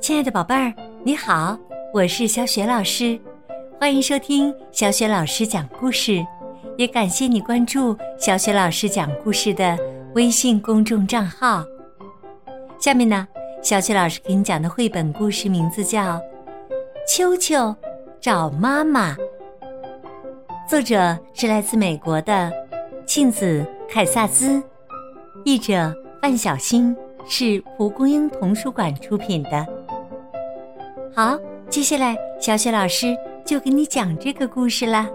[0.00, 0.72] 亲爱的宝贝儿，
[1.04, 1.56] 你好，
[1.92, 3.18] 我是小雪老师，
[3.78, 6.24] 欢迎收听小雪老师讲故事，
[6.76, 9.78] 也感谢你关注小雪老师讲故事的
[10.14, 11.64] 微信公众账号。
[12.78, 13.28] 下面呢，
[13.62, 16.14] 小雪老师给你讲的绘本故事名字叫
[17.06, 17.74] 《秋秋
[18.20, 19.14] 找妈妈》，
[20.68, 22.50] 作者是来自美国的
[23.06, 24.62] 庆子凯萨兹，
[25.44, 26.94] 译者范小新，
[27.26, 29.66] 是蒲公英童书馆出品的。
[31.16, 31.38] 好，
[31.70, 35.08] 接下来小雪老师就给你讲这个故事啦。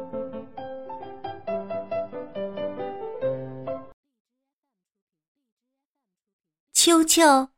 [6.74, 7.50] 秋秋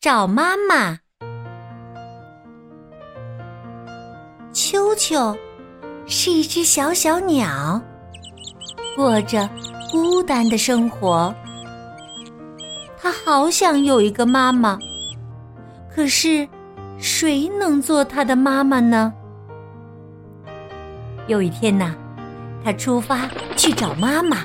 [0.00, 0.98] 找妈妈。
[4.54, 5.36] 秋秋
[6.06, 7.82] 是一只小小鸟，
[8.96, 9.46] 过着
[9.90, 11.34] 孤单的生活。
[13.04, 14.78] 他好想有一个妈妈，
[15.94, 16.48] 可是。
[16.96, 19.12] 谁能做他的妈妈呢？
[21.26, 21.92] 有一天呐，
[22.64, 24.38] 他出发去找妈妈。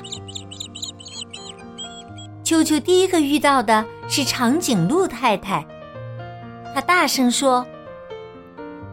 [2.44, 5.64] 秋秋第一个遇到的是长颈鹿太太，
[6.74, 7.64] 他大声说：“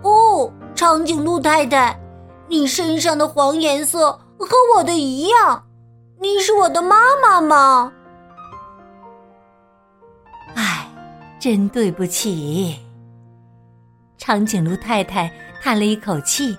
[0.04, 2.00] 哦，长颈鹿太太，
[2.48, 4.48] 你身上的黄颜色和
[4.78, 5.64] 我的一样，
[6.22, 7.92] 你是我的妈妈吗？”
[11.40, 12.80] 真对不起。
[14.18, 16.58] 长颈鹿太太叹了一口气。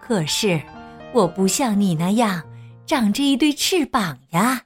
[0.00, 0.60] 可是，
[1.12, 2.42] 我不像你那样
[2.84, 4.62] 长着一对翅膀呀。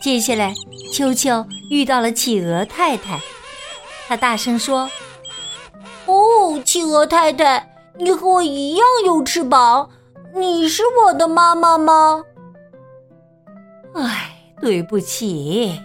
[0.00, 0.52] 接下来，
[0.92, 3.20] 秋秋遇到了企鹅太太，
[4.08, 4.90] 他大声说
[6.06, 9.88] ：“哦，企鹅太太，你和我一样有翅膀，
[10.34, 12.24] 你是我的妈妈吗？”
[13.94, 15.80] 哎，对不起，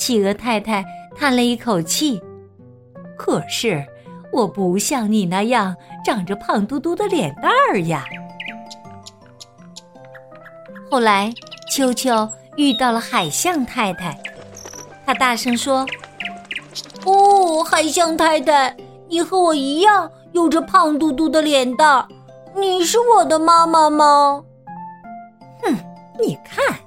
[0.00, 0.82] 企鹅太太。
[1.16, 2.18] 叹了一口气，
[3.18, 3.84] 可是
[4.32, 8.06] 我不像你那样长着胖嘟嘟的脸蛋儿呀。
[10.90, 11.30] 后来，
[11.70, 12.26] 秋秋
[12.56, 14.18] 遇到了海象太太，
[15.04, 15.86] 他大声说
[17.04, 18.74] ：“哦，海象太太，
[19.08, 22.08] 你和我一样有着胖嘟嘟的脸蛋儿，
[22.56, 24.42] 你是我的妈妈吗？”
[25.62, 25.76] 哼，
[26.18, 26.79] 你看，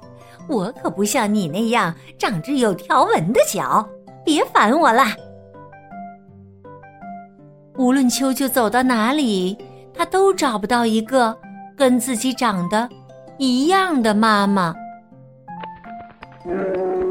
[0.48, 3.88] 我可不像你那样长着有条纹的脚。
[4.24, 5.14] 别烦我啦！
[7.76, 9.58] 无论秋秋走到哪里，
[9.92, 11.36] 他都找不到一个
[11.76, 12.88] 跟自己长得
[13.36, 14.74] 一样的妈妈。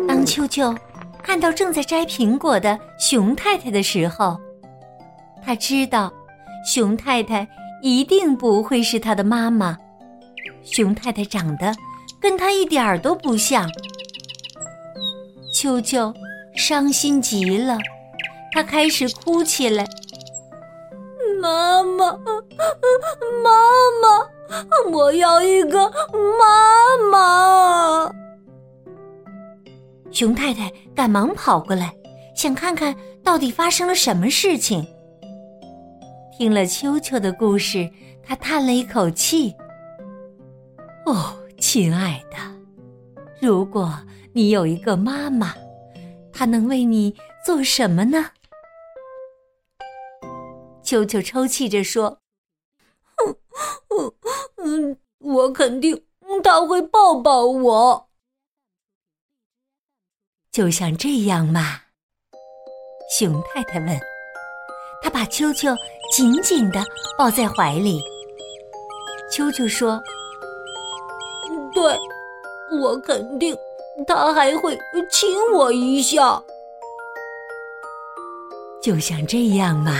[0.07, 0.73] 当秋秋
[1.21, 4.39] 看到正在摘苹果的熊太太的时候，
[5.43, 6.11] 他知道
[6.65, 7.47] 熊太太
[7.81, 9.77] 一定不会是他的妈妈。
[10.63, 11.73] 熊太太长得
[12.23, 13.69] 跟他一点儿都不像。
[15.53, 16.11] 秋秋。
[16.55, 17.79] 伤心极了，
[18.51, 19.83] 他开始哭起来。
[21.41, 22.11] 妈妈，
[23.43, 23.49] 妈
[24.03, 25.91] 妈，我要一个
[26.39, 28.15] 妈妈！
[30.11, 31.91] 熊太太赶忙跑过来，
[32.35, 34.85] 想看看到底发生了什么事情。
[36.37, 37.89] 听了秋秋的故事，
[38.23, 39.55] 他叹了一口气
[41.07, 41.33] ：“哦，
[41.73, 42.37] 亲爱的，
[43.41, 43.99] 如果
[44.31, 45.55] 你有一个妈妈。”
[46.31, 48.29] 她能为你做什么呢？
[50.83, 52.19] 秋秋抽泣着说
[53.89, 54.13] ：“嗯
[54.57, 56.05] 嗯，我肯定
[56.43, 58.07] 他会抱抱我，
[60.51, 61.81] 就像这样嘛。”
[63.17, 63.99] 熊太太问。
[65.01, 65.75] 他把秋秋
[66.15, 66.83] 紧紧的
[67.17, 67.99] 抱在怀里。
[69.31, 69.99] 秋秋说
[71.83, 73.53] ：“对，我肯定。”
[74.07, 74.75] 他还会
[75.11, 76.41] 亲我一下，
[78.81, 79.93] 就像这样嘛。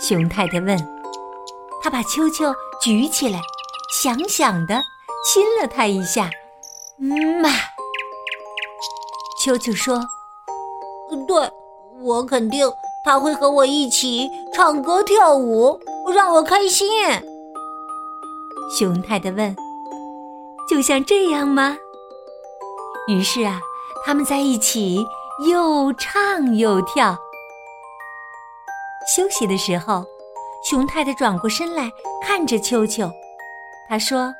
[0.00, 0.76] 熊太太问，
[1.80, 3.40] 他把秋秋举起来，
[3.92, 4.82] 想想的
[5.24, 6.28] 亲了他一下。
[6.98, 7.48] 嗯嘛，
[9.40, 10.00] 秋秋说
[11.28, 11.48] ：“对，
[12.00, 12.68] 我肯定
[13.04, 15.80] 他会和我一起唱歌跳舞，
[16.12, 16.90] 让我开心。”
[18.76, 19.54] 熊太太问
[20.72, 21.76] ：“就像这样吗？”
[23.06, 23.60] 于是啊，
[24.06, 25.04] 他们在一起
[25.46, 27.14] 又唱又跳。
[29.14, 30.02] 休息的时候，
[30.64, 31.92] 熊太太转过身来
[32.22, 33.10] 看着秋秋，
[33.86, 34.32] 她说：“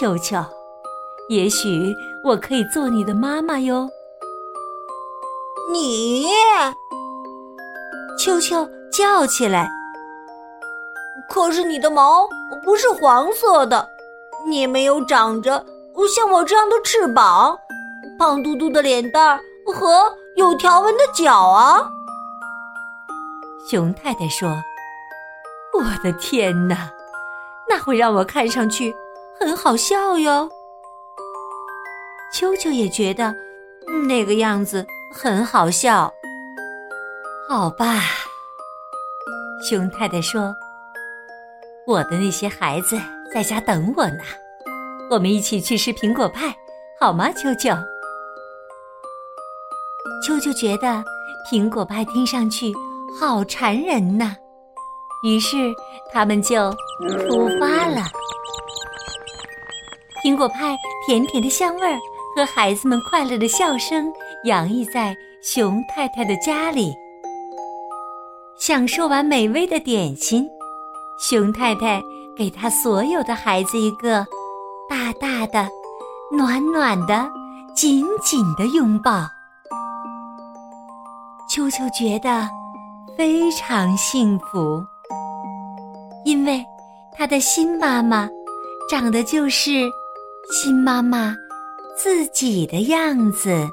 [0.00, 0.42] 秋秋，
[1.28, 1.94] 也许
[2.24, 3.86] 我可以做你的妈妈哟。”
[5.70, 6.26] 你，
[8.18, 9.68] 秋秋叫起来。
[11.28, 12.26] 可是你的毛
[12.64, 13.86] 不是黄色的，
[14.46, 15.64] 你没有长着。
[16.16, 17.56] 像我这样的翅膀，
[18.18, 21.86] 胖嘟嘟的脸蛋和有条纹的脚啊？
[23.68, 24.48] 熊太太说
[25.78, 26.90] ：“我的天哪，
[27.68, 28.96] 那会让我看上去
[29.38, 30.48] 很好笑哟。”
[32.32, 33.34] 秋秋也觉得
[34.08, 36.12] 那个样子很好笑。
[37.46, 38.00] 好吧，
[39.68, 40.54] 熊太太说
[41.86, 42.98] ：“我的那些孩子
[43.32, 44.24] 在家等我呢，
[45.10, 46.54] 我们一起去吃苹果派，
[47.00, 47.78] 好吗？”啾啾？
[50.26, 51.02] 啾啾觉得
[51.50, 52.72] 苹果派听上去
[53.18, 54.36] 好馋人呐，
[55.24, 55.56] 于是
[56.12, 56.70] 他们就
[57.28, 58.02] 出发了。
[60.22, 61.98] 苹果派甜甜的香味儿。
[62.32, 64.08] 和孩子们快乐的笑声
[64.44, 65.12] 洋溢在
[65.42, 66.94] 熊太太的家里。
[68.56, 70.48] 享受完美味的点心，
[71.18, 72.00] 熊太太
[72.36, 74.26] 给他所有的孩子一个
[74.88, 75.68] 大大的、
[76.30, 77.30] 暖暖的、
[77.74, 79.26] 紧紧的拥抱。
[81.48, 82.48] 秋秋觉得
[83.16, 84.84] 非常幸福，
[86.24, 86.64] 因为
[87.12, 88.28] 他的新妈妈
[88.88, 89.90] 长得就是
[90.50, 91.34] 新妈妈。
[92.02, 93.68] 自己的样子，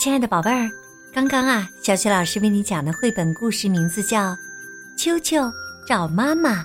[0.00, 0.70] 亲爱的宝贝儿，
[1.14, 4.30] 刚刚啊，小雪老师为你讲的绘本故事名字叫
[4.96, 5.52] 《秋秋
[5.86, 6.62] 找妈妈》。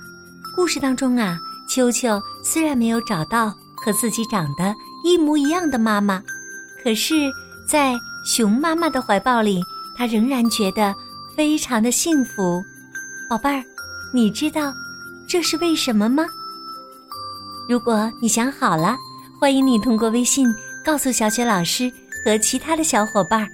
[0.56, 4.74] 故事当中啊，秋秋虽然没有找到和自己长得
[5.04, 6.24] 一模一样的妈妈，
[6.82, 7.30] 可是，
[7.68, 9.62] 在熊妈妈的怀抱里，
[9.98, 10.96] 他仍然觉得
[11.36, 12.64] 非常的幸福。
[13.30, 13.62] 宝贝儿，
[14.14, 14.74] 你知道？
[15.28, 16.26] 这是为什么吗？
[17.68, 18.96] 如果你想好了，
[19.42, 20.48] 欢迎你通过微信
[20.86, 21.92] 告诉小雪老师
[22.24, 23.50] 和其他的小伙伴儿。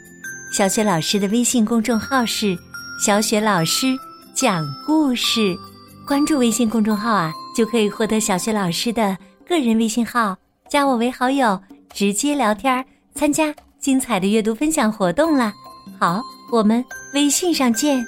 [0.53, 2.55] 小雪老师的微信公众号是
[3.03, 3.87] “小雪老师
[4.35, 5.57] 讲故事”，
[6.05, 9.17] 关注微信公众号啊，就可以获得小雪老师的
[9.47, 10.37] 个人微信号，
[10.69, 11.59] 加我为好友，
[11.91, 12.85] 直接聊天，
[13.15, 15.51] 参加精彩的阅读分享活动啦。
[15.99, 16.21] 好，
[16.51, 16.85] 我们
[17.15, 18.05] 微信上见。